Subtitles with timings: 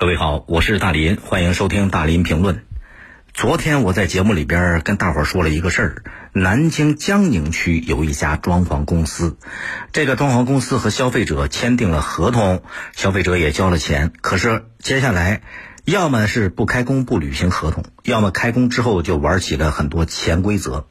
[0.00, 2.62] 各位好，我是大林，欢迎收听大林评论。
[3.34, 6.02] 昨天我在节目里边跟大伙儿说了一个事儿：
[6.32, 9.38] 南京江宁区有一家装潢公司，
[9.92, 12.62] 这个装潢公司和消费者签订了合同，
[12.94, 15.42] 消费者也交了钱，可是接下来
[15.84, 20.86] 要么是不开工不履行合同，要么开工之后就玩起了很多潜规则。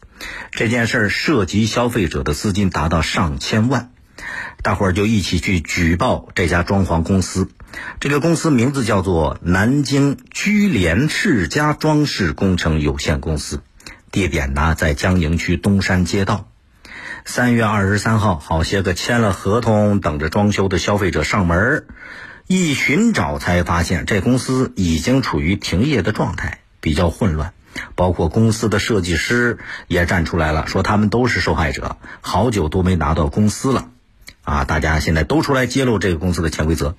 [0.52, 3.92] 这件事儿涉及消费者的资金达到上千万，
[4.62, 7.50] 大伙儿就一起去举报这家装潢公司。
[8.00, 13.62] 这个公司名字叫做南京居联世家装饰工程有限公司，
[14.12, 16.50] 地点呢在江宁区东山街道。
[17.26, 21.86] 三月二十三号，好些个签了合同等着装修的消费者上门，
[22.48, 27.54] 一寻找才发现这公司已经处于停业的状态，比较混乱。
[27.96, 33.90] 包括公司的设计师也站出来了，说他们都是受害者，好久都没拿到工资了。
[34.48, 36.96] 啊，大家现在都出来揭露这个公司的潜规则。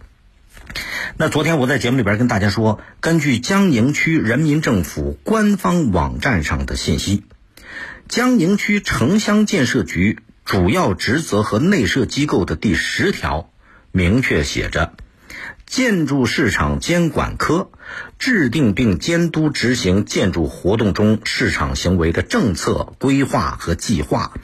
[1.17, 7.25] 那昨天我在节目里边跟大家说，根据江宁区人民政府官方网站上的信息，
[8.07, 13.51] 江宁区城乡建设局主要职责和内设机构的第十条
[13.93, 14.93] 明确写着：
[15.65, 17.71] 建筑市场监管科
[18.19, 24.35] 制定并监督执行建筑活动中市场行为的政策规划和计划，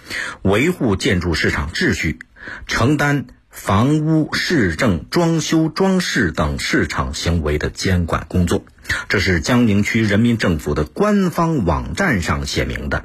[0.40, 2.18] 维护建筑市场秩序，
[2.66, 3.26] 承担。
[3.54, 8.64] 房屋市政、装修、装饰等市场行为的监管工作，
[9.08, 13.04] 这是江宁区人民政府的官方网站上写明的。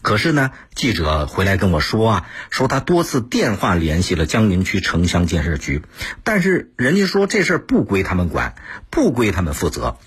[0.00, 5.82] 可是呢，记者回来跟我说啊，说他多次电话联系了江宁区城乡建设局，
[6.24, 8.54] 但是人家说这事儿不归他们管，
[8.88, 9.98] 不归他们负责。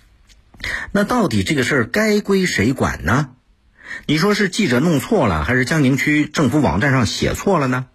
[0.92, 3.30] 那到底这个事儿该归谁管呢？
[4.08, 7.86] 你说是记者弄错了，还是江宁区政府网站上写错了呢？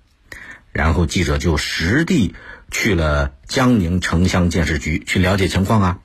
[0.72, 2.34] 然后记者就实地
[2.70, 5.98] 去了江宁城乡建设局去了解情况啊。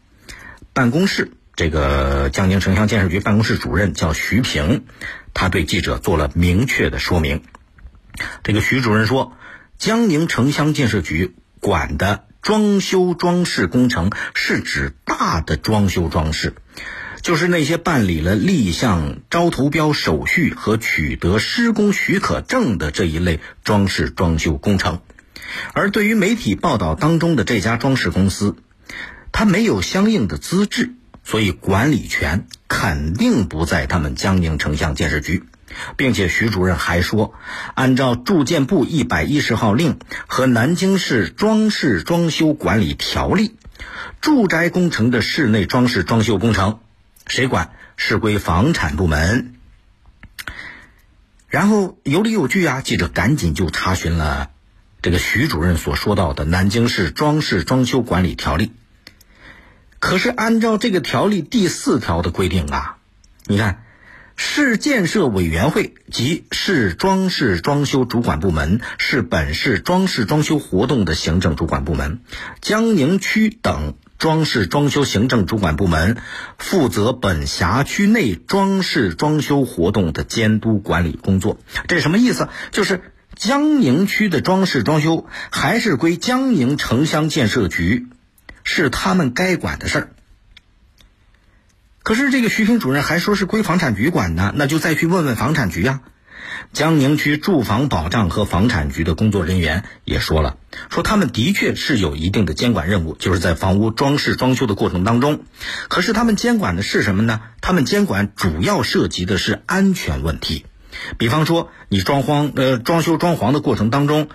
[0.74, 4.86] 办公室这个江宁城乡建设局办公室主任叫徐平，
[5.34, 7.44] 他对记者做了明确的说明。
[8.44, 9.38] 这个徐主任说，
[9.78, 16.56] 江宁城乡建设局管的装修装饰工程是指大的装修装饰。
[17.26, 25.00] 就是那些办理了立项、招投标手续和取得施工许可证的这一类装饰装修工程，
[25.74, 28.58] 而对于媒体报道当中的这家装饰公司，
[29.32, 30.92] 它没有相应的资质，
[31.24, 35.46] 所以管理权肯定不在他们江宁城乡建设局，
[35.98, 37.34] 并且徐主任还说，
[37.74, 39.98] 按照住建部一百一十号令
[40.28, 43.56] 和南京市装饰装修管理条例，
[44.22, 46.78] 住宅工程的室内装饰装修工程。
[47.28, 49.56] 谁管是归房产部门，
[51.48, 52.82] 然后有理有据啊！
[52.82, 54.52] 记者赶紧就查询了
[55.02, 58.68] 这个徐主任所说到的《南京市装饰装修管理条例》。
[60.00, 62.98] 可是按照这个条例第四条的规定啊，
[63.46, 63.84] 你看，
[64.36, 72.22] 市建设委员会及市装饰装修主管部门是本市装饰装修活动的行政主管部门，
[72.62, 73.96] 江宁区等。
[74.26, 76.18] 装饰装修行政主管部门
[76.58, 81.60] 负责本辖区内装饰装修活动的监督管理工作。
[81.88, 82.50] 这什么意思？
[82.72, 88.08] 就是江宁区的装饰装修还是归江宁城乡建设局，
[88.64, 90.10] 是他们该管的事儿。
[92.02, 96.02] 可是这个徐平主任还说是归房产局管呢，那就再去问问房产局呀。
[96.74, 100.58] 江宁区住房保障和房产局的工作人员也说了，
[100.90, 105.44] 说他们的确是有一定的监管任务，就是在房屋装饰装修的过程当中。
[105.88, 107.42] 可是他们监管的是什么呢？
[107.62, 110.66] 他们监管主要涉及的是安全问题，
[111.18, 114.28] 比方说你装潢呃装修装潢的过程当中，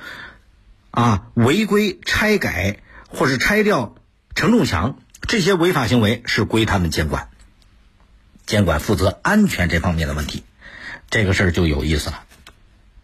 [0.90, 3.94] 啊违规拆改或是拆掉
[4.34, 7.28] 承重墙这些违法行为是归他们监管，
[8.46, 10.42] 监管负责安全这方面的问题。
[11.10, 12.22] 这个事儿就有意思了。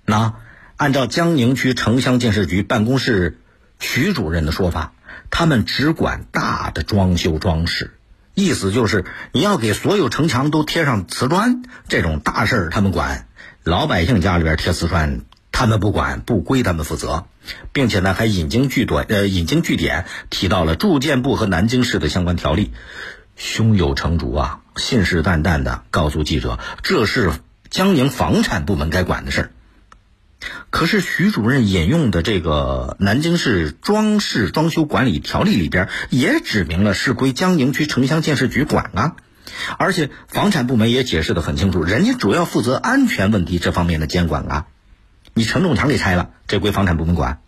[0.05, 0.35] 那
[0.77, 3.41] 按照江宁区城乡建设局办公室
[3.81, 4.93] 徐主任的说法，
[5.31, 7.99] 他们只管大的装修装饰，
[8.35, 13.27] 意思就是你要给所有城墙都贴上瓷砖，这种大事儿他们管；
[13.65, 17.27] 老百姓家里边贴瓷砖，他们不管，不归他们负责，
[17.73, 22.71] 并且呢还引经据短，呃引经据典提到了住建部和南京市的相关条例，
[23.35, 27.33] 胸有成竹啊，信誓旦旦的告诉记者，这是。
[27.77, 29.51] 江宁房产部门该管的事儿，
[30.71, 39.17] 可是徐主任引用的这个《南京市装饰装修管理条例》里边也指明了是归江宁区城乡建设局管啊，
[39.77, 44.67] 而且房产部门也解释的很清楚，人家主要负责安全问题这方面的监管啊。
[45.35, 47.43] 你承重墙给拆了，这归房产部门管，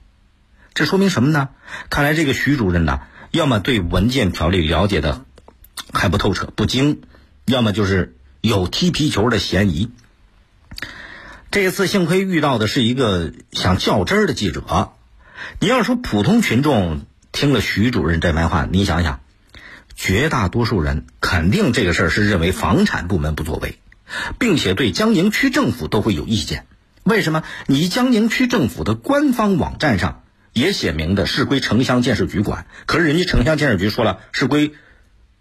[0.75, 1.49] 这说明什么呢？
[1.89, 5.25] 看来这个徐主任呢要么对文件条例了解的
[5.91, 7.01] 还不透彻、不精，
[7.47, 9.91] 要么就是有踢皮球的嫌疑。
[11.51, 14.93] 这次幸亏遇到的是一个想较真儿的记者。
[15.61, 19.21] 你要说普通群众听了徐主任这番话，你想想，
[19.95, 23.79] 绝大多数人肯定这个事儿是认为房产部门不作为，
[24.39, 26.67] 并且对江宁区政府都会有意见。
[27.03, 27.43] 为什么？
[27.67, 30.23] 你江宁区政府的官方网站上
[30.53, 34.75] 也写明的是归城乡建设局管，可是人家城乡建设局说了是归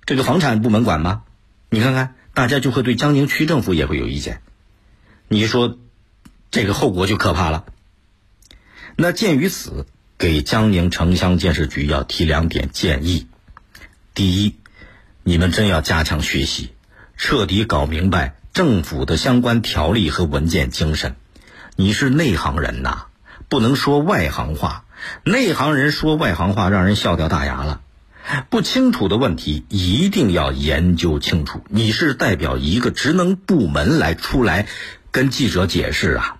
[0.05, 1.23] 这个房产部门管吗？
[1.69, 4.41] 你看看，大家就会对江宁区政府也会有意见。
[5.29, 5.77] 你说
[6.51, 7.65] 这个后果就可怕了。
[8.95, 9.85] 那鉴于此，
[10.17, 13.27] 给江宁城乡建设局要提两点建议：
[14.13, 14.55] 第一，
[15.23, 16.71] 你们真要加强学习，
[17.17, 21.15] 彻底搞明白政府的相关条例和文件精神。
[21.75, 23.05] 你是内行人呐，
[23.49, 24.85] 不能说外行话。
[25.23, 27.81] 内行人说外行话，让人笑掉大牙了。
[28.49, 31.63] 不清楚的问题一定要研究清楚。
[31.69, 34.67] 你是代表一个职能部门来出来
[35.17, 36.37] 跟记者解释啊，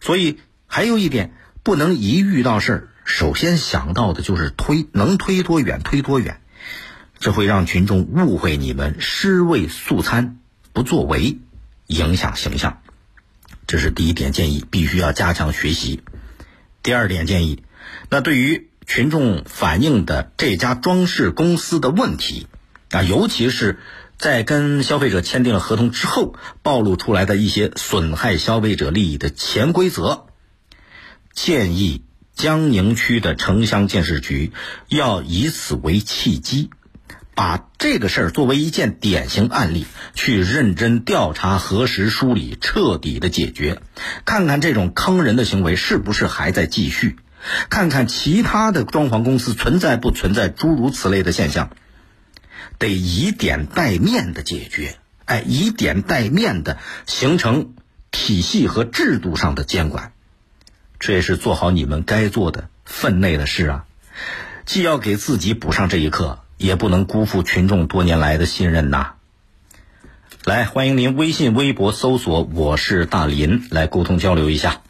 [0.00, 0.38] 所以
[0.68, 1.32] 还有一点。
[1.64, 6.40] 不能一遇到事儿，首先想到的就是推，能推多远推多远，
[7.18, 10.38] 这会让群众误会你们尸位素餐，
[10.72, 11.38] 不作为，
[11.88, 12.80] 影响形象。
[13.66, 16.04] 这是第一点建议，必须要加强学习。
[16.84, 17.64] 第二点建议，
[18.10, 22.46] 那对于群众反映的这家装饰公司的问题
[22.90, 23.80] 啊，尤其是
[24.18, 30.26] 在跟消费者签订了合同之后，暴露出来的一些损害消费者利益的潜规则。
[31.34, 32.02] 建议
[32.34, 34.52] 江宁区的城乡建设局
[34.88, 36.70] 要以此为契机，
[37.34, 39.84] 把这个事儿作为一件典型案例，
[40.14, 43.82] 去认真调查、核实、梳理，彻底的解决。
[44.24, 47.16] 看看这种坑人的行为是不是还在继续？
[47.68, 51.70] 看看其他的装潢公司存在不存在诸如此类的现象？
[52.78, 57.74] 得以点带面的解决，哎，以点带面的形成
[58.10, 60.12] 体系和制度上的监管。
[60.98, 63.84] 这也是做好你们该做的分内的事啊！
[64.64, 69.12] 既要给自己补上这一课，也不能辜负群众多年来的信任呐。
[70.44, 74.80] 来，欢迎您微信、微博搜索“我是大林”来沟通交流一下。